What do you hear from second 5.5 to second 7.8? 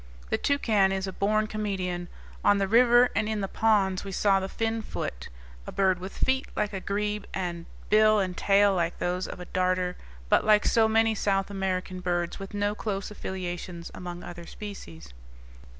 a bird with feet like a grebe and